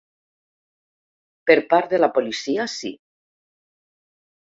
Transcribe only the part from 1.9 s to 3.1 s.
de la policia, sí.